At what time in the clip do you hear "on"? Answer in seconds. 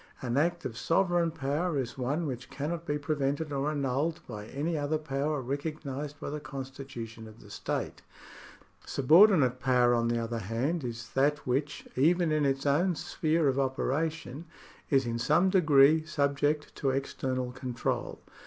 9.93-10.07